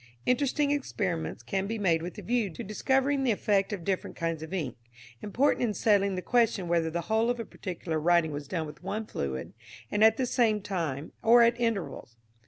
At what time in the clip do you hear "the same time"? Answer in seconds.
10.17-11.11